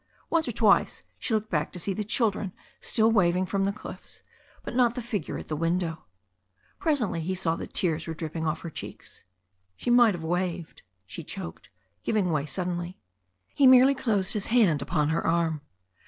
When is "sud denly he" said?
12.47-13.67